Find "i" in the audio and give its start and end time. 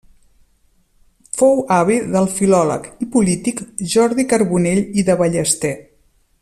3.07-3.11, 5.03-5.09